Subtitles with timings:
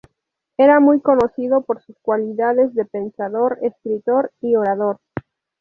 [0.57, 4.97] Era muy conocido por sus cualidades de pensador, escritor y orador.